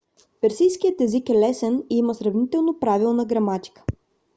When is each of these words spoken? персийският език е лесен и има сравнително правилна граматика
персийският 0.41 1.01
език 1.01 1.29
е 1.29 1.33
лесен 1.35 1.83
и 1.89 1.97
има 1.97 2.15
сравнително 2.15 2.79
правилна 2.79 3.25
граматика 3.25 3.83